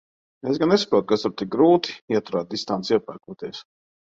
[0.51, 3.63] Es gan nesaprotu, kas tur tik grūti– ieturēt distanci iepērkoties.